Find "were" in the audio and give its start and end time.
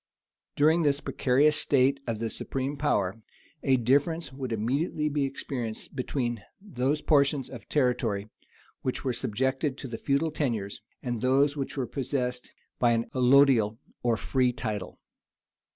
9.05-9.13, 11.77-11.85